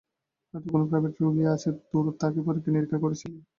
হয়তো 0.53 0.67
কোন 0.69 0.81
প্রাইভেট 0.89 1.13
রুগী 1.21 1.43
আছে 1.53 1.69
তোর, 1.89 2.05
তাকে 2.21 2.39
পরীক্ষা-নিরীক্ষা 2.47 2.99
করছিলি। 3.03 3.37